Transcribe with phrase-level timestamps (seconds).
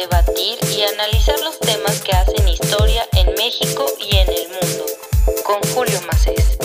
[0.00, 4.84] debatir y analizar los temas que hacen historia en México y en el mundo.
[5.44, 6.56] Con Julio Macés.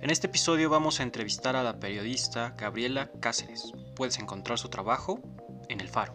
[0.00, 3.72] En este episodio vamos a entrevistar a la periodista Gabriela Cáceres.
[3.96, 5.18] Puedes encontrar su trabajo
[5.68, 6.14] en El Faro.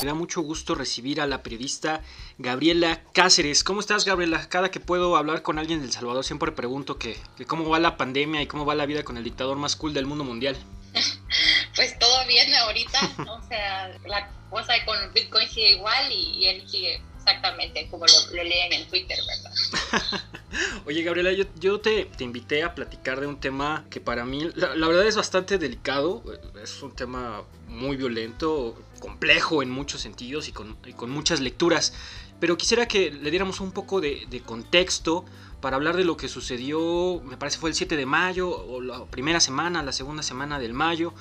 [0.00, 2.02] Me da mucho gusto recibir a la periodista
[2.38, 3.64] Gabriela Cáceres.
[3.64, 4.48] ¿Cómo estás, Gabriela?
[4.48, 7.96] Cada que puedo hablar con alguien del Salvador siempre pregunto que, que cómo va la
[7.96, 10.56] pandemia y cómo va la vida con el dictador más cool del mundo mundial.
[11.76, 17.02] Pues todo bien ahorita, o sea, la cosa con Bitcoin sigue igual y, él sigue
[17.16, 20.22] exactamente como lo, leen en Twitter, ¿verdad?
[20.86, 25.06] Oye, Gabriela, yo, te, invité a platicar de un tema que para mí, la, verdad
[25.06, 26.22] es bastante delicado,
[26.62, 30.76] es un tema muy violento, complejo en muchos sentidos y con,
[31.10, 31.94] muchas lecturas,
[32.38, 35.24] pero quisiera que le diéramos un poco de, de contexto
[35.60, 39.06] para hablar de lo que sucedió, me parece fue el 7 de mayo, o la
[39.06, 41.14] primera semana, la segunda semana del mayo,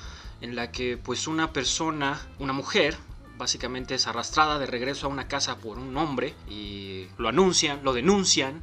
[0.43, 2.97] en la que pues una persona, una mujer,
[3.37, 7.93] básicamente es arrastrada de regreso a una casa por un hombre y lo anuncian, lo
[7.93, 8.61] denuncian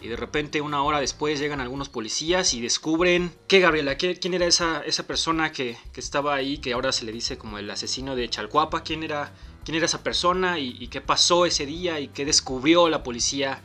[0.00, 4.46] y de repente una hora después llegan algunos policías y descubren que Gabriela, ¿quién era
[4.46, 8.30] esa, esa persona que, estaba ahí, que ahora se le dice como el asesino de
[8.30, 8.84] Chalcuapa?
[8.84, 9.32] ¿Quién era,
[9.64, 13.60] quién era esa persona y qué pasó ese día y qué descubrió la policía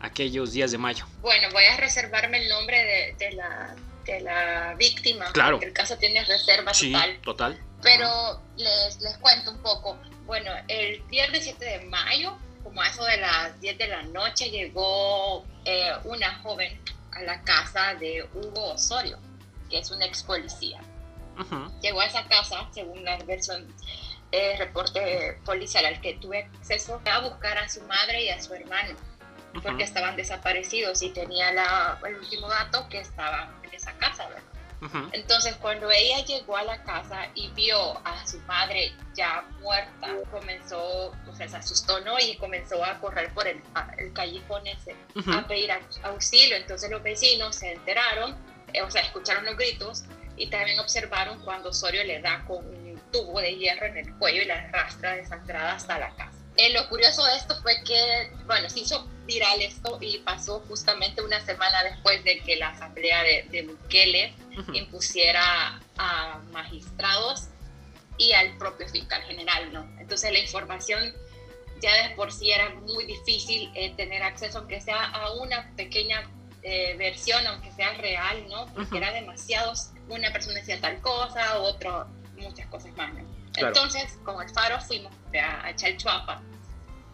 [0.00, 1.06] aquellos días de mayo.
[1.20, 3.76] Bueno, voy a reservarme el nombre de, la,
[4.14, 5.26] de la víctima.
[5.32, 5.58] Claro.
[5.60, 7.20] El caso tiene reserva sí, total.
[7.22, 7.60] total.
[7.82, 9.98] Pero les, les cuento un poco.
[10.26, 14.50] Bueno, el viernes 7 de mayo, como a eso de las 10 de la noche,
[14.50, 16.80] llegó eh, una joven
[17.12, 19.18] a la casa de Hugo Osorio,
[19.68, 20.80] que es un ex policía.
[21.80, 23.66] Llegó a esa casa, según la versión
[24.30, 28.52] eh, reporte policial al que tuve acceso, a buscar a su madre y a su
[28.52, 28.94] hermano
[29.62, 33.59] porque estaban desaparecidos y tenía la, el último dato que estaba en
[33.90, 34.42] esa casa, ¿verdad?
[35.12, 41.08] Entonces, cuando ella llegó a la casa y vio a su madre ya muerta, comenzó,
[41.10, 42.18] o sea, se asustó, ¿no?
[42.18, 43.60] Y comenzó a correr por el,
[43.98, 44.96] el callejón ese
[45.34, 45.70] a pedir
[46.02, 46.56] auxilio.
[46.56, 48.36] Entonces, los vecinos se enteraron,
[48.72, 50.04] eh, o sea, escucharon los gritos
[50.36, 54.42] y también observaron cuando Osorio le da con un tubo de hierro en el cuello
[54.42, 56.38] y la arrastra desangrada hasta la casa.
[56.56, 61.22] Eh, lo curioso de esto fue que, bueno, se hizo viral esto y pasó justamente
[61.22, 64.34] una semana después de que la asamblea de, de Bukele
[64.72, 67.48] impusiera a magistrados
[68.18, 69.88] y al propio fiscal general, ¿no?
[70.00, 71.14] Entonces la información
[71.80, 76.28] ya de por sí era muy difícil eh, tener acceso, aunque sea a una pequeña
[76.62, 78.66] eh, versión, aunque sea real, ¿no?
[78.74, 79.72] Porque era demasiado,
[80.08, 83.40] una persona decía tal cosa, otro, muchas cosas más, ¿no?
[83.56, 86.42] Entonces, con el Faro fuimos a, Chalchuapa,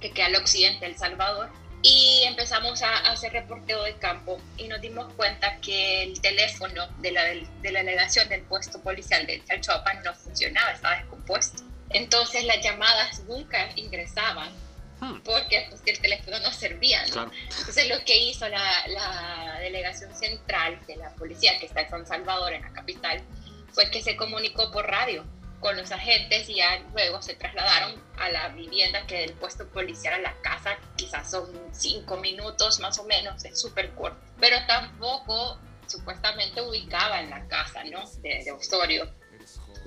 [0.01, 1.51] que queda al occidente de El Salvador,
[1.89, 7.13] y empezamos a, hacer reporteo de campo y nos dimos cuenta que el teléfono de
[7.13, 11.63] la, de la delegación del puesto policial de Chalchuapa no funcionaba, estaba descompuesto.
[11.91, 14.51] Entonces las llamadas nunca ingresaban
[14.99, 15.21] hmm.
[15.21, 17.05] porque pues, el teléfono no servía.
[17.05, 22.07] Entonces lo que hizo la, la, delegación central de la policía que está en San
[22.07, 23.23] Salvador, en la capital,
[23.73, 25.25] fue que se comunicó por radio
[25.61, 30.15] con los agentes y ya luego se trasladaron a la vivienda que del puesto policial
[30.15, 35.59] a la casa quizás son cinco minutos más o menos, es súper corto, pero tampoco
[35.87, 38.05] supuestamente ubicaba en la casa ¿no?
[38.21, 39.11] de, de Osorio.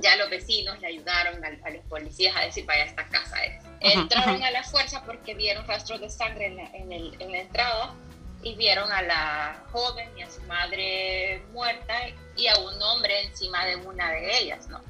[0.01, 3.61] Ya los vecinos le ayudaron a, los policías a decir, vaya, esta casa es.
[3.81, 7.39] Entraron a la fuerza porque vieron rastros de sangre en la, en, el, en la
[7.39, 7.93] entrada
[8.41, 11.95] y vieron a la joven y a su madre muerta
[12.37, 14.81] y a un hombre encima de una de ellas, ¿no?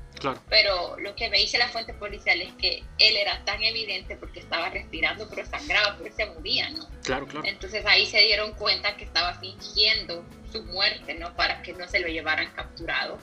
[0.49, 4.39] Pero lo que me dice la fuente policial es que él era tan evidente porque
[4.39, 6.87] estaba respirando, pero sangraba, pero se movía, ¿no?
[7.03, 7.47] Claro, claro.
[7.47, 11.35] Entonces ahí se dieron cuenta que estaba fingiendo su muerte, ¿no?
[11.35, 13.17] Para que no se lo llevaran capturado.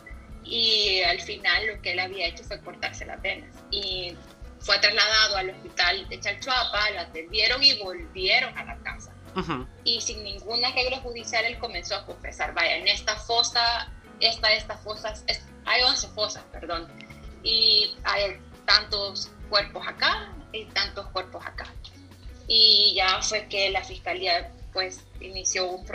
[0.44, 3.50] Y al final lo que él había hecho fue cortarse las venas.
[3.70, 4.16] Y
[4.60, 9.12] fue trasladado al hospital de Chalchuapa, lo atendieron y volvieron a la casa.
[9.84, 14.78] Y sin ningún arreglo judicial él comenzó a confesar, vaya, en esta fosa, esta, esta
[14.78, 15.12] fosa,
[15.66, 16.88] hay 11 fosas, perdón,
[17.42, 21.66] y hay tantos cuerpos acá y tantos cuerpos acá.
[22.48, 25.86] Y ya fue que la fiscalía pues inició un,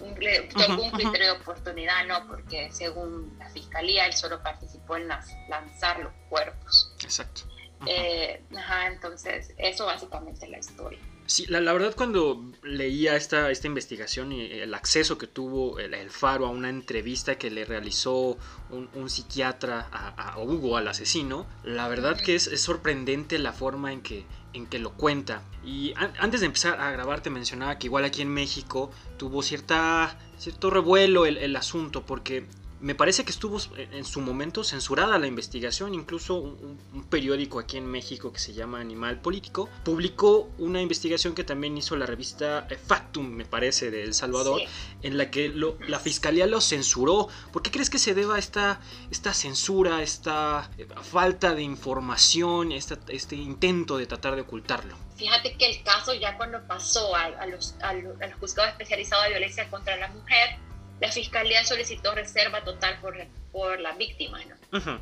[0.00, 2.26] un, criterio de oportunidad, ¿no?
[2.26, 5.08] Porque según la fiscalía él solo participó en
[5.48, 6.94] lanzar los cuerpos.
[7.02, 7.42] Exacto.
[7.86, 10.98] Eh, ajá, entonces eso básicamente es la historia.
[11.32, 16.44] Sí, la, verdad cuando leía esta, esta investigación y el acceso que tuvo el, Faro
[16.44, 18.36] a una entrevista que le realizó
[18.68, 24.26] un, psiquiatra a, Hugo, al asesino, la verdad que es, sorprendente la forma en que,
[24.52, 25.42] en que lo cuenta.
[25.64, 30.18] Y antes de empezar a grabar te mencionaba que igual aquí en México tuvo cierta,
[30.36, 32.44] cierto revuelo el, el asunto porque
[32.82, 37.86] me parece que estuvo en su momento censurada la investigación, incluso un, periódico aquí en
[37.86, 43.28] México que se llama Animal Político publicó una investigación que también hizo la revista Factum,
[43.28, 44.62] me parece, de El Salvador,
[45.02, 45.48] en la que
[45.86, 47.28] la fiscalía lo censuró.
[47.52, 48.80] ¿Por qué crees que se deba esta,
[49.10, 54.96] esta censura, esta eh, falta de información, este intento de tratar de ocultarlo?
[55.16, 59.96] Fíjate que el caso ya cuando pasó a, los, al juzgado especializado de violencia contra
[59.96, 60.58] la mujer,
[61.02, 63.16] la fiscalía solicitó reserva total por,
[63.50, 65.00] por la víctima, ¿no?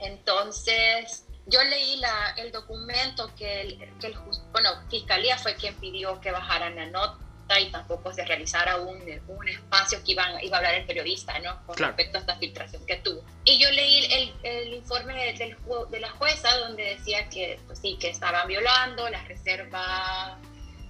[0.00, 4.14] Entonces, yo leí la, el documento que el, que el,
[4.50, 9.48] bueno, fiscalía fue quien pidió que bajaran la nota y tampoco se realizara un, un
[9.48, 11.64] espacio que iba, iba a hablar el periodista, ¿no?
[11.66, 13.22] Con respecto a esta filtración que tuvo.
[13.44, 15.56] Y yo leí el, el informe del,
[15.90, 20.36] de la jueza donde decía que, pues sí, que estaban violando la reserva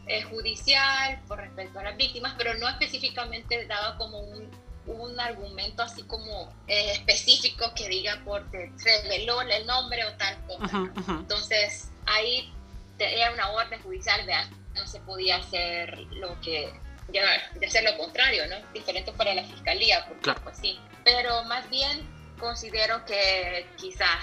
[0.08, 4.50] eh, judicial por respecto a las víctimas, pero no específicamente daba como un,
[4.86, 10.90] un argumento así como eh, específico que diga porque reveló el nombre o tal cosa.
[11.08, 12.52] Entonces ahí
[12.98, 16.72] era una orden judicial, vean, no se podía hacer lo que
[17.08, 18.56] de hacer lo contrario, ¿no?
[18.72, 20.40] Diferente para la fiscalía, porque claro.
[20.44, 20.78] pues sí.
[21.04, 22.06] Pero más bien
[22.38, 24.18] considero que quizás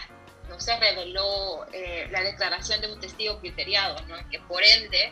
[0.50, 4.16] no se reveló eh, la declaración de un testigo criteriado, ¿no?
[4.30, 5.12] que por ende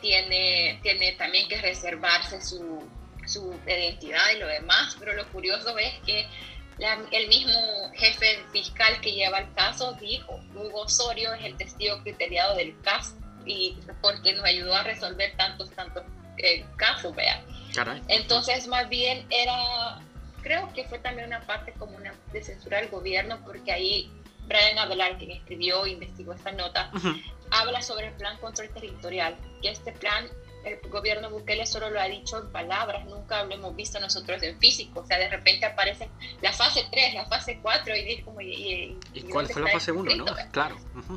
[0.00, 2.88] tiene, tiene también que reservarse su,
[3.26, 6.26] su identidad y lo demás, pero lo curioso es que
[7.10, 12.56] el mismo jefe fiscal que lleva el caso dijo, Hugo Osorio es el testigo criteriado
[12.56, 16.04] del caso y porque nos ayudó a resolver tantos, tantos
[16.38, 17.42] eh, casos, vea.
[18.08, 20.00] Entonces, más bien era,
[20.42, 24.10] creo que fue también una parte como una de censura del gobierno, porque ahí
[24.46, 26.90] Brian Avelar, quien escribió e investigó esta nota,
[27.50, 30.28] habla sobre el plan control territorial, que este plan
[30.64, 34.58] el gobierno Bukele solo lo ha dicho en palabras, nunca lo hemos visto nosotros en
[34.58, 36.08] físico, o sea, de repente aparece
[36.40, 38.40] la fase 3, la fase 4 y como...
[38.40, 38.96] ¿Y,
[39.30, 40.24] cuál fue la fase 1, no?
[40.52, 40.76] Claro.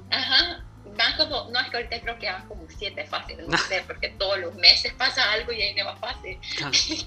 [0.09, 0.63] Ajá,
[0.97, 4.09] van como, no es que ahorita creo que van como siete fases, no sé, porque
[4.09, 6.39] todos los meses pasa algo y hay nueva fase.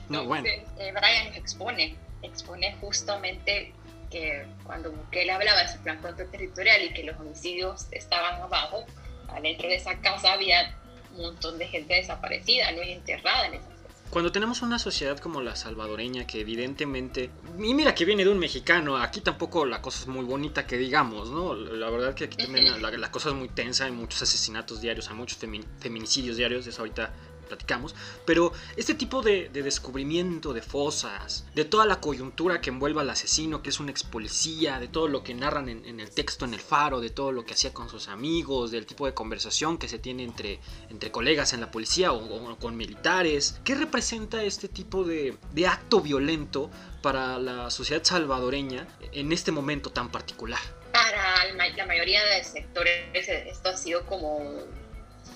[0.09, 0.47] no, bueno.
[0.47, 3.75] Eh, Brian expone, expone justamente
[4.11, 6.01] que cuando Bukele hablaba de su plan
[6.31, 8.85] territorial y que los homicidios estaban abajo,
[9.29, 10.75] adentro de esa casa había
[11.15, 13.79] un montón de gente desaparecida, no y enterrada en esa
[14.11, 17.31] cuando tenemos una sociedad como la salvadoreña que evidentemente...
[17.59, 20.79] Y mira que viene de un mexicano, aquí tampoco la cosa es muy bonita que
[20.79, 21.55] digamos, ¿no?
[21.55, 25.11] La verdad que aquí también la, la cosa es muy tensa, hay muchos asesinatos diarios,
[25.11, 25.39] hay muchos
[25.79, 27.13] feminicidios diarios, eso ahorita
[27.49, 33.11] platicamos, pero este tipo de, descubrimiento de fosas, de toda la coyuntura que envuelve al
[33.11, 36.55] asesino, que es un ex policía, de todo lo que narran en, el texto en
[36.55, 39.89] el faro, de todo lo que hacía con sus amigos, del tipo de conversación que
[39.89, 40.61] se tiene entre,
[40.91, 46.01] entre colegas en la policía o, con militares, ¿qué representa este tipo de, de acto
[46.01, 46.71] violento
[47.03, 50.61] para la sociedad salvadoreña en este momento tan particular?
[50.93, 54.39] Para la mayoría de sectores esto ha sido como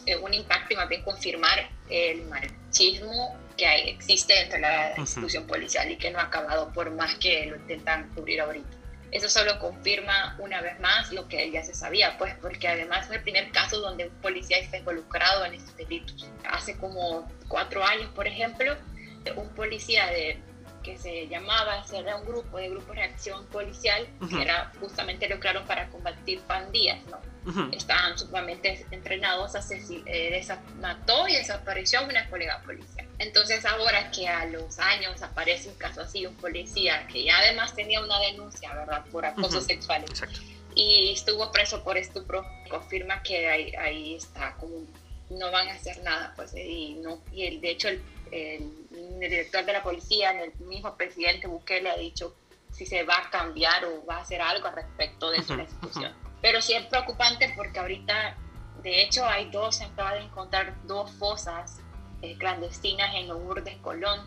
[0.06, 4.94] eh, un impacto y más bien confirmar el machismo que hay, existe dentro de la
[4.96, 8.68] institución policial y que no ha acabado por más que lo intentan cubrir ahorita.
[9.10, 13.12] Eso solo confirma una vez más lo que ya se sabía, pues porque además es
[13.12, 16.30] el primer caso donde un policía está involucrado en estos delitos.
[16.50, 18.74] Hace como cuatro años, por ejemplo,
[19.36, 20.40] un policía de
[20.82, 25.38] que se llamaba, era un grupo de grupo de acción policial, que era justamente lo
[25.38, 27.18] claro para combatir pandillas, ¿no?
[27.72, 29.52] Estaban sumamente entrenados,
[30.06, 30.46] eh,
[30.80, 33.06] mató y desapareció una colega policía.
[33.18, 37.74] Entonces ahora que a los años aparece un caso así, un policía que ya además
[37.74, 40.04] tenía una denuncia, ¿verdad?, por acoso sexual.
[40.74, 44.86] Y estuvo preso por estupro, confirma que ahí, ahí está como
[45.30, 49.64] no van a hacer nada, pues, y, no, y el, de hecho el el, director
[49.64, 52.34] de la policía, el mismo presidente Bukele ha dicho
[52.72, 56.12] si se va a cambiar o va a hacer algo respecto de esa institución.
[56.42, 58.36] Pero sí es preocupante porque ahorita,
[58.82, 61.78] de hecho, hay dos, se acaba de encontrar dos fosas
[62.20, 64.20] eh, clandestinas en Lourdes, Colón,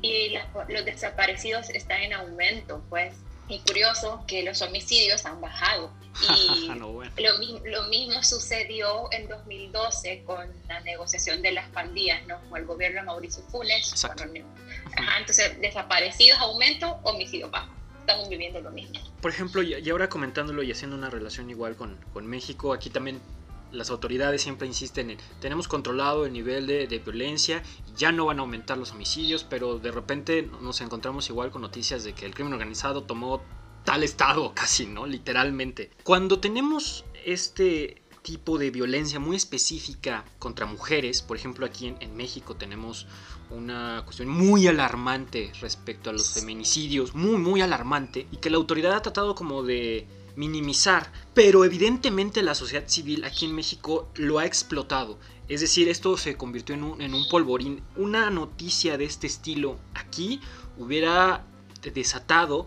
[0.00, 0.34] y
[0.68, 3.14] los desaparecidos están en aumento, pues.
[3.48, 5.92] Y curioso que los homicidios han bajado.
[7.16, 7.32] Y lo,
[7.64, 12.40] lo, mismo sucedió en 2012 con la negociación de las pandillas, ¿no?
[12.48, 13.92] Con el gobierno de Mauricio Funes.
[15.18, 17.70] entonces, desaparecidos aumento, homicidios bajo.
[18.00, 18.98] Estamos viviendo lo mismo.
[19.26, 23.20] Por ejemplo, y ahora comentándolo y haciendo una relación igual con, con México, aquí también
[23.72, 27.60] las autoridades siempre insisten en tenemos controlado el nivel de, violencia,
[27.96, 32.04] ya no van a aumentar los homicidios, pero de repente nos encontramos igual con noticias
[32.04, 33.42] de que el crimen organizado tomó
[33.82, 35.06] tal estado casi, ¿no?
[35.06, 35.90] Literalmente.
[36.04, 41.22] Cuando tenemos este tipo de violencia muy específica contra mujeres.
[41.22, 43.06] Por ejemplo, aquí en, México tenemos
[43.50, 48.94] una cuestión muy alarmante respecto a los feminicidios, muy, muy alarmante, y que la autoridad
[48.94, 54.46] ha tratado como de minimizar, pero evidentemente la sociedad civil aquí en México lo ha
[54.46, 55.18] explotado.
[55.48, 57.82] Es decir, esto se convirtió en un, en un polvorín.
[57.96, 60.40] Una noticia de este estilo aquí
[60.76, 61.44] hubiera
[61.94, 62.66] desatado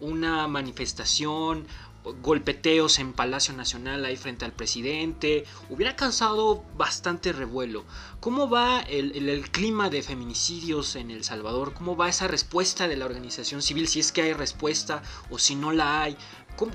[0.00, 1.66] una manifestación,
[2.04, 7.84] golpeteos en Palacio Nacional ahí frente al presidente, hubiera causado bastante revuelo.
[8.20, 11.72] ¿Cómo va el, clima de feminicidios en El Salvador?
[11.72, 13.88] ¿Cómo va esa respuesta de la organización civil?
[13.88, 16.16] Si es que hay respuesta o si no la hay.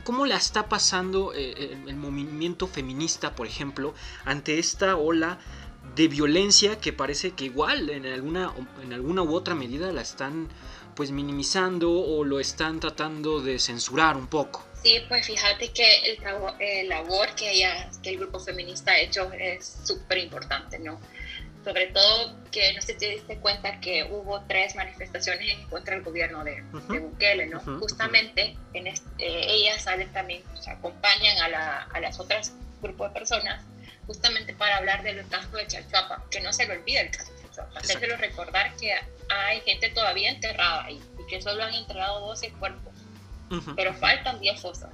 [0.03, 3.93] ¿Cómo, la está pasando eh, el, movimiento feminista, por ejemplo,
[4.25, 5.39] ante esta ola
[5.95, 10.50] de violencia que parece que igual en alguna, en alguna u otra medida la están
[10.95, 14.68] pues minimizando o lo están tratando de censurar un poco?
[14.83, 16.17] Sí, pues fíjate que
[16.59, 21.00] el, labor que, ella, que el grupo feminista ha hecho es súper importante, ¿no?
[21.65, 25.95] Sobre todo que no sé si te diste cuenta que hubo tres manifestaciones en contra
[25.95, 27.59] del gobierno de, Bukele, ¿no?
[27.79, 33.09] Justamente en eh, ellas salen también, o sea, acompañan a, la, a las otras grupos
[33.09, 33.65] de personas
[34.09, 37.41] justamente para hablar del caso de Chalchuapa, que no se le olvide el caso de
[37.41, 38.91] Chalchuapa, hacérselo recordar que
[39.29, 42.88] hay gente todavía enterrada ahí y que solo han enterrado 12 cuerpos
[43.75, 44.91] pero faltan 10 fosas.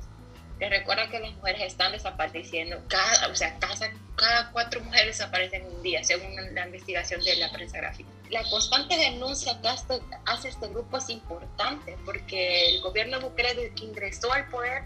[0.60, 5.66] Les recuerda que las mujeres están desapareciendo, cada, o sea, cada, cada cuatro mujeres desaparecen
[5.66, 8.10] un día, según la investigación de la prensa gráfica.
[8.30, 13.84] La constante denuncia que hace, hace este grupo es importante porque el gobierno Bukele que
[13.84, 14.84] ingresó al poder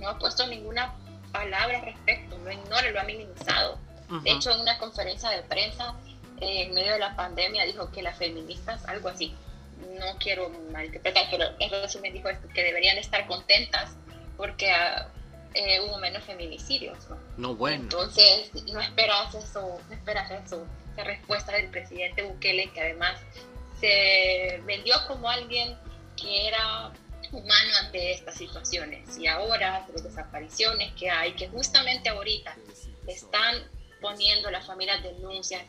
[0.00, 0.94] no ha puesto ninguna
[1.30, 3.78] palabra al respecto, no ignora, lo ha minimizado.
[4.22, 5.94] De hecho, en una conferencia de prensa
[6.40, 9.34] en medio de la pandemia dijo que las feministas, algo así,
[9.98, 13.96] no quiero malinterpretar, pero en resumen dijo esto, que deberían estar contentas
[14.36, 15.08] porque ah,
[15.54, 16.98] eh, hubo menos feminicidios.
[17.08, 17.18] ¿no?
[17.36, 17.82] no, bueno.
[17.84, 23.20] Entonces, no esperas eso, no esperas eso, esa respuesta del presidente Bukele, que además
[23.80, 25.76] se vendió como alguien
[26.16, 26.92] que era
[27.32, 29.18] humano ante estas situaciones.
[29.18, 32.56] Y ahora, las desapariciones que hay, que justamente ahorita
[33.06, 33.62] están
[34.00, 35.62] poniendo las familias denuncias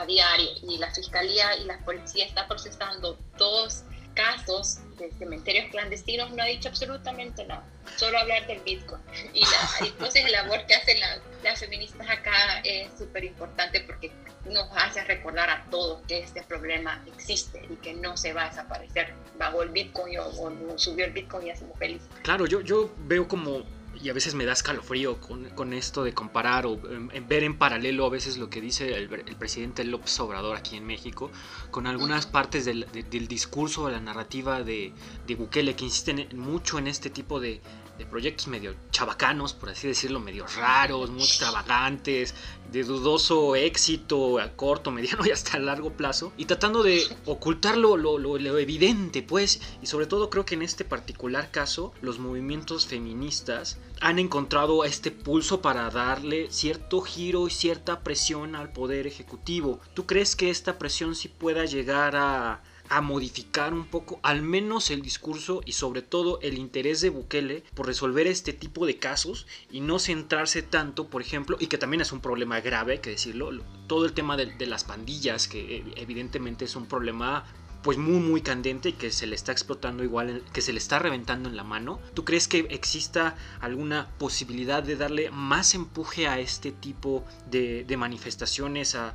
[0.00, 3.84] a diario y la fiscalía y la policía está procesando dos
[4.14, 7.64] casos de cementerios clandestinos no ha dicho absolutamente nada,
[7.96, 9.02] solo hablar del Bitcoin.
[9.32, 10.98] Y la, entonces el labor que hacen
[11.42, 14.12] las feministas acá es súper importante porque
[14.46, 18.48] nos hace recordar a todos que este problema existe y que no se va a
[18.50, 22.02] desaparecer bajo el Bitcoin o, o subió el Bitcoin y hacemos feliz.
[22.22, 23.64] Claro, yo, yo veo como
[24.04, 26.78] y a veces me da escalofrío con, con esto de comparar o
[27.26, 29.08] ver en paralelo a veces lo que dice el,
[29.38, 31.30] presidente López Obrador aquí en México
[31.70, 34.92] con algunas partes del, del discurso o la narrativa de,
[35.26, 37.62] de, Bukele que insisten mucho en este tipo de,
[37.98, 42.34] de proyectos medio chabacanos, por así decirlo, medio raros, muy extravagantes,
[42.70, 47.96] de dudoso éxito a corto, mediano y hasta largo plazo, y tratando de ocultar lo,
[47.96, 52.86] lo, lo, evidente, pues, y sobre todo creo que en este particular caso, los movimientos
[52.86, 59.80] feministas han encontrado este pulso para darle cierto giro y cierta presión al poder ejecutivo.
[59.94, 64.90] ¿Tú crees que esta presión sí pueda llegar a a modificar un poco al menos
[64.90, 69.46] el discurso y sobre todo el interés de Bukele por resolver este tipo de casos
[69.70, 73.10] y no centrarse tanto, por ejemplo, y que también es un problema grave, hay que
[73.10, 73.50] decirlo,
[73.86, 77.44] todo el tema de, de las pandillas, que eh, evidentemente es un problema
[77.84, 80.98] pues muy muy candente y que se le está explotando igual, que se le está
[80.98, 82.00] reventando en la mano.
[82.14, 88.94] ¿Tú crees que exista alguna posibilidad de darle más empuje a este tipo de, manifestaciones,
[88.94, 89.14] a,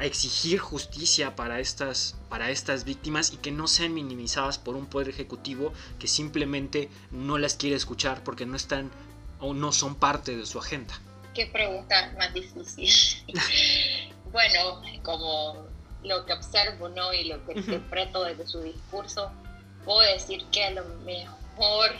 [0.00, 5.08] exigir justicia para estas, para estas víctimas y que no sean minimizadas por un poder
[5.08, 8.92] ejecutivo que simplemente no las quiere escuchar porque no están
[9.40, 10.94] o no son parte de su agenda?
[11.34, 12.88] Qué pregunta más difícil.
[14.32, 15.67] bueno, como
[16.02, 17.12] lo que observo ¿no?
[17.12, 19.30] y lo que interpreto desde su discurso,
[19.84, 21.90] puedo decir que a lo mejor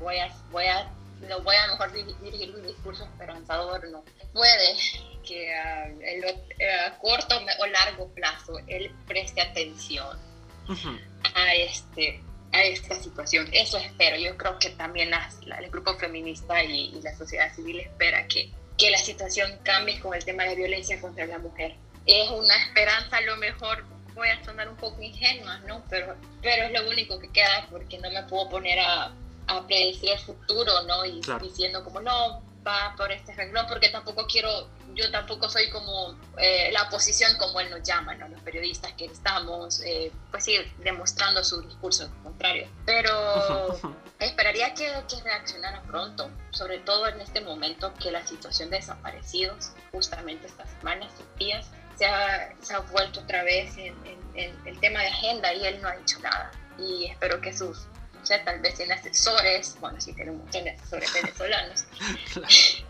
[0.00, 0.90] voy a, voy a,
[1.28, 4.04] no voy a mejor dirigir un discurso esperanzador, no.
[4.32, 4.76] Puede
[5.26, 10.18] que a, a corto o largo plazo él preste atención
[11.34, 13.48] a, este, a esta situación.
[13.52, 14.16] Eso espero.
[14.16, 15.10] Yo creo que también
[15.58, 20.14] el grupo feminista y, y la sociedad civil espera que, que la situación cambie con
[20.14, 21.74] el tema de violencia contra la mujer
[22.12, 25.84] es una esperanza, a lo mejor voy a sonar un poco ingenua, ¿no?
[25.88, 29.12] Pero, pero es lo único que queda porque no me puedo poner a,
[29.46, 31.04] a predecir el futuro, ¿no?
[31.04, 36.16] Y diciendo como, no, va por este renglón, porque tampoco quiero, yo tampoco soy como
[36.38, 38.28] eh, la oposición como él nos llama, ¿no?
[38.28, 42.68] Los periodistas que estamos, eh, pues sí, demostrando su discurso contrario.
[42.84, 43.78] Pero
[44.18, 49.72] esperaría que, que reaccionara pronto, sobre todo en este momento que la situación de desaparecidos,
[49.92, 53.94] justamente estas semanas, estos días, se ha, se ha vuelto otra vez en,
[54.34, 56.50] en, el tema de agenda y él no ha dicho nada.
[56.78, 57.76] Y espero que sus,
[58.22, 61.84] o sea, tal vez en asesores, bueno, sí tenemos muchos asesores venezolanos,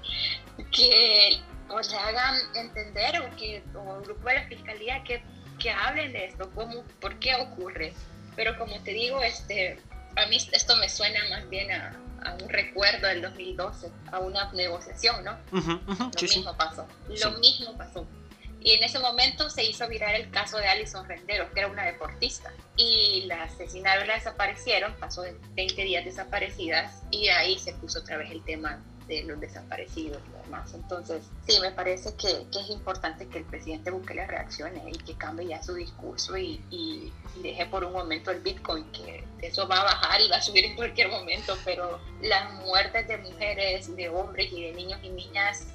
[0.70, 5.20] que o le hagan entender o que o el grupo de la fiscalía que,
[5.58, 7.92] que hablen de esto, cómo, por qué ocurre.
[8.36, 9.80] Pero como te digo, este,
[10.14, 14.52] a mí esto me suena más bien a, a un recuerdo del 2012, a una
[14.52, 15.36] negociación, ¿no?
[15.50, 18.06] lo mismo pasó, lo mismo pasó.
[18.62, 21.84] Y en ese momento se hizo virar el caso de Alison Rendero, que era una
[21.84, 22.52] deportista.
[22.76, 28.18] Y la asesinaron, la desaparecieron, pasó de 20 días desaparecidas y ahí se puso otra
[28.18, 30.72] vez el tema de los desaparecidos y demás.
[30.72, 35.14] Entonces, sí, me parece que, que, es importante que el presidente Bukele reaccione y que
[35.14, 37.12] cambie ya su discurso y, y,
[37.42, 40.64] deje por un momento el Bitcoin, que eso va a bajar y va a subir
[40.64, 45.66] en cualquier momento, pero las muertes de mujeres, de hombres y de niños y niñas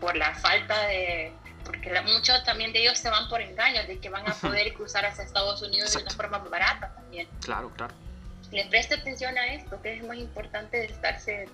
[0.00, 1.32] por la falta de
[1.64, 5.04] porque muchos también de ellos se van por engaños de que van a poder cruzar
[5.04, 7.28] hacia Estados Unidos de una forma barata también.
[7.40, 7.94] Claro, claro.
[8.52, 11.48] Les preste atención a esto, que es más importante de estarse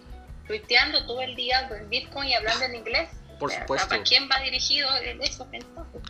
[0.46, 3.08] tuiteando todo el día con Bitcoin y hablando en inglés.
[3.38, 3.88] Por supuesto.
[3.88, 5.48] ¿Para quién va dirigido eso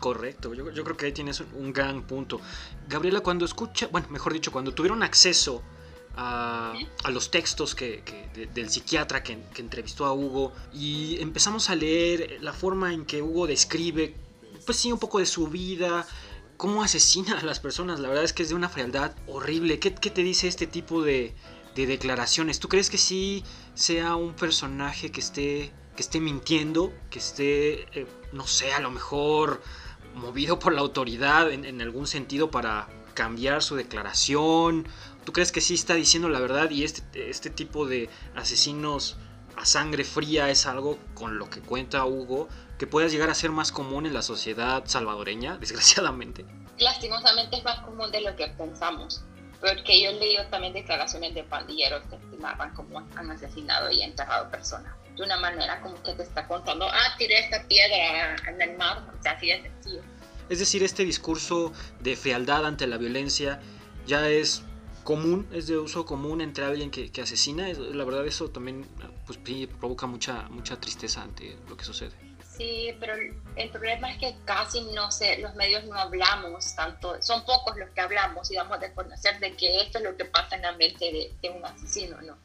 [0.00, 2.40] Correcto, yo, yo creo que ahí tienes un gran punto.
[2.88, 5.62] Gabriela, cuando escucha, bueno, mejor dicho, cuando tuvieron acceso
[6.17, 6.75] a,
[7.11, 8.02] los textos que,
[8.52, 13.47] del psiquiatra que, entrevistó a Hugo y empezamos a leer la forma en que Hugo
[13.47, 14.14] describe,
[14.67, 16.07] pues sí, un poco de su vida,
[16.57, 18.00] cómo asesina a las personas.
[18.00, 19.79] La verdad es que es de una frialdad horrible.
[19.79, 21.35] ¿Qué, qué te dice este tipo de,
[21.75, 22.61] de, declaraciones?
[22.61, 28.07] ¿Tú crees que sí sea un personaje que esté, que esté mintiendo, que esté, eh,
[28.33, 29.62] no sé, a lo mejor
[30.14, 34.87] movido por la autoridad en algún sentido para cambiar su declaración
[35.31, 39.17] ¿Tú crees que sí está diciendo la verdad y este, este tipo de asesinos
[39.55, 42.49] a sangre fría es algo con lo que cuenta Hugo
[42.81, 46.45] que pueda llegar a ser más común en la sociedad salvadoreña, desgraciadamente?
[46.79, 49.23] Lastimosamente es más común de lo que pensamos,
[49.61, 54.50] porque yo he leído también declaraciones de pandilleros que estimaban cómo han asesinado y enterrado
[54.50, 54.93] personas.
[55.15, 59.09] De una manera como que te está contando, ah, tiré esta piedra en el mar,
[59.17, 60.02] o sea, así de sencillo.
[60.49, 63.61] Es decir, este discurso de fealdad ante la violencia
[64.07, 64.65] ya es
[65.04, 67.69] común, es de uso común entre alguien que, que asesina.
[67.69, 68.86] La verdad eso también
[69.26, 69.39] pues,
[69.78, 72.13] provoca mucha, mucha tristeza ante lo que sucede.
[72.56, 73.15] Sí, pero
[73.56, 77.89] el problema es que casi no sé, los medios no hablamos tanto, son pocos los
[77.91, 80.73] que hablamos y damos de conocer de que esto es lo que pasa en la
[80.73, 82.36] mente de, de un asesino, ¿no?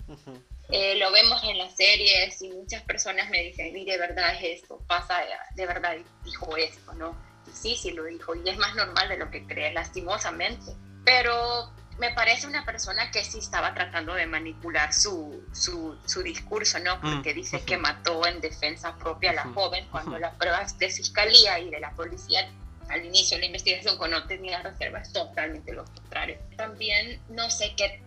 [0.69, 4.61] eh, lo vemos en las series y muchas personas me dicen, y de verdad es
[4.61, 5.17] esto, pasa,
[5.53, 7.15] de verdad dijo esto, ¿no?
[7.47, 10.71] Y sí, sí lo dijo, y es más normal de lo que crees, lastimosamente.
[11.03, 16.79] Pero me parece una persona que sí estaba tratando de manipular su, su, su discurso,
[16.79, 16.99] ¿no?
[16.99, 20.89] Porque mm, dice que mató en defensa propia a la joven cuando las pruebas de
[20.89, 22.49] fiscalía y de la policía
[22.89, 26.37] al inicio de la investigación cuando no tenía reservas totalmente lo contrario.
[26.55, 28.01] También no sé qué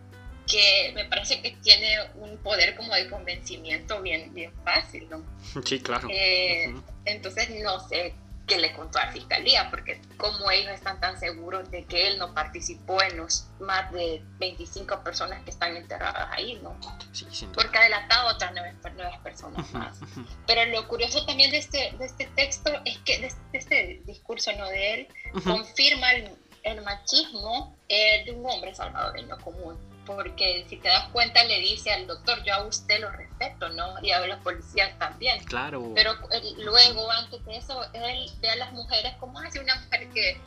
[0.48, 5.22] que me parece que tiene un poder como de convencimiento bien, bien fácil, ¿no?
[5.62, 6.08] Sí, claro.
[6.10, 6.74] Eh,
[7.04, 8.14] entonces no sé
[8.48, 12.18] que le contó a la fiscalía, porque como ellos están tan seguros de que él
[12.18, 16.76] no participó en los más de 25 personas que están enterradas ahí, ¿no?
[17.12, 18.74] Sí, porque ha delatado a otras nueve,
[19.22, 20.00] personas más.
[20.46, 24.66] Pero lo curioso también de este, de este texto es que, de este, discurso ¿no?
[24.68, 25.08] de él,
[25.44, 26.30] confirma el,
[26.62, 31.92] el machismo eh, de un hombre salvadoreño común porque si te das cuenta le dice
[31.92, 33.94] al doctor, yo a usted lo respeto, ¿no?
[34.02, 35.44] Y a los policías también.
[35.44, 35.92] Claro.
[35.94, 36.14] Pero
[36.58, 40.40] luego, antes de eso, él ve a las mujeres como hace una mujer que,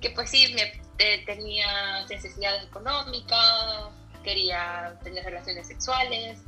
[0.00, 0.80] que pues sí, me,
[1.26, 3.90] tenía necesidades económicas,
[4.24, 6.40] quería tener relaciones sexuales,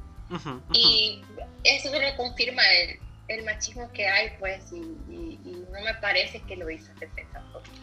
[0.73, 1.21] y
[1.65, 2.99] eso le confirma el,
[3.29, 4.79] el, machismo que hay, pues, y,
[5.13, 7.43] y, no me parece que lo hizo defensa.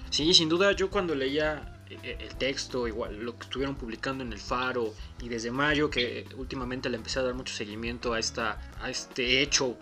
[0.10, 4.34] Sí, sin duda, yo cuando leía eh, el texto, igual lo que estuvieron publicando en
[4.34, 8.60] el Faro y desde mayo que últimamente le empecé a dar mucho seguimiento a, esta,
[8.82, 9.78] a este hecho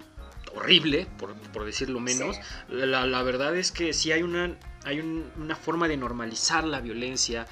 [0.56, 2.38] horrible, por, por decirlo menos,
[2.70, 7.46] la, la, verdad es que sí hay una, hay una forma de normalizar la violencia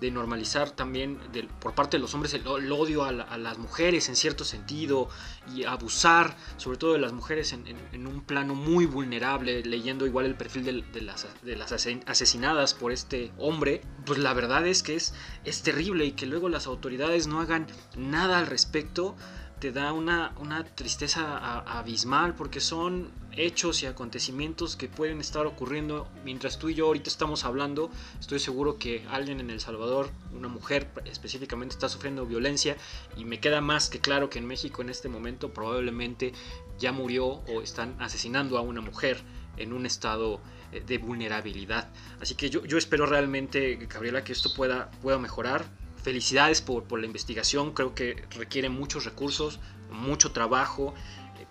[0.00, 1.18] de normalizar también
[1.60, 5.08] por parte de los hombres el, odio a, las mujeres en cierto sentido
[5.54, 10.34] y abusar sobre todo de las mujeres en, un plano muy vulnerable, leyendo igual el
[10.34, 15.14] perfil de, las, de, las, asesinadas por este hombre, pues la verdad es que es,
[15.44, 19.16] es terrible y que luego las autoridades no hagan nada al respecto
[19.60, 26.08] te da una, una tristeza abismal porque son hechos y acontecimientos que pueden estar ocurriendo
[26.24, 27.90] mientras tú y yo ahorita estamos hablando.
[28.20, 32.76] Estoy seguro que alguien en El Salvador, una mujer específicamente, está sufriendo violencia
[33.16, 36.32] y me queda más que claro que en México en este momento probablemente
[36.78, 39.18] ya murió o están asesinando a una mujer
[39.56, 40.40] en un estado
[40.72, 41.90] eh, de vulnerabilidad.
[42.20, 45.64] Así que yo, yo espero realmente, Gabriela, que esto pueda, pueda mejorar.
[46.02, 49.58] Felicidades por, por la investigación, creo que requiere muchos recursos,
[49.90, 50.94] mucho trabajo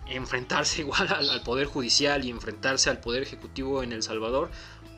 [0.06, 4.50] enfrentarse igual al, Poder Judicial y enfrentarse al Poder Ejecutivo en El Salvador,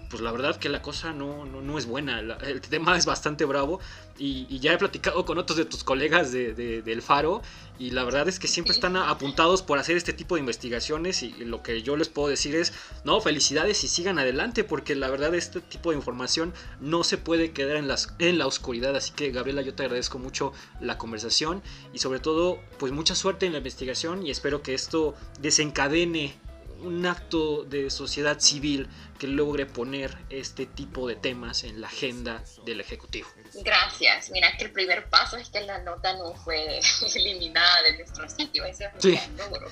[0.09, 2.21] pues la verdad que la cosa no, no, es buena.
[2.21, 3.81] el tema es bastante bravo
[4.19, 7.43] y, ya he platicado con otros de tus colegas de, del Faro
[7.79, 11.31] y la verdad es que siempre están apuntados por hacer este tipo de investigaciones y
[11.45, 12.73] lo que yo les puedo decir es,
[13.05, 17.53] no, felicidades y sigan adelante porque la verdad este tipo de información no se puede
[17.53, 18.97] quedar en, las, en la oscuridad.
[18.97, 23.47] Así que Gabriela, yo te agradezco mucho la conversación y sobre todo, pues mucha suerte
[23.47, 26.35] en la investigación y espero que esto desencadene
[26.81, 32.45] un acto de sociedad civil que logre poner este tipo de temas en la agenda
[32.65, 33.29] del Ejecutivo.
[33.63, 34.31] Gracias.
[34.31, 36.81] Mira que el primer paso es que la nota no fue
[37.15, 38.65] eliminada de nuestro sitio.
[38.65, 39.69] Ese fue un logro.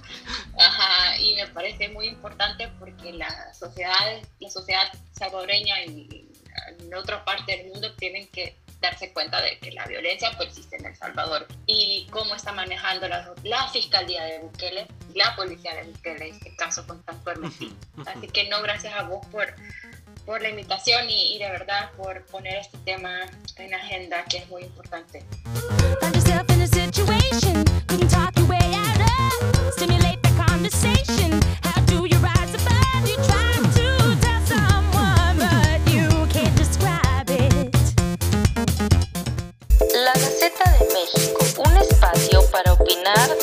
[0.58, 6.30] Ajá, y me parece muy importante porque la sociedad, la sociedad salvadoreña y
[6.78, 10.86] en otra parte del mundo tienen que darse cuenta de que la violencia persiste en
[10.86, 16.22] El Salvador y cómo está manejando la, la fiscalía de Bukele, la policía de en
[16.22, 17.76] este caso con tanto hermetismo.
[18.06, 19.54] Así que no, gracias a vos por,
[20.26, 23.20] por la invitación y, y, de verdad por poner este tema
[23.56, 25.24] en agenda que es muy importante.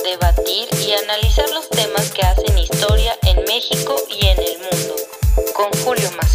[0.03, 4.95] Debatir y analizar los temas que hacen historia en México y en el mundo.
[5.53, 6.30] Con Julio Macés.